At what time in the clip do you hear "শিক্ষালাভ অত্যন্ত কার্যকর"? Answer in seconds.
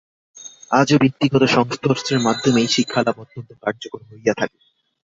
2.67-3.99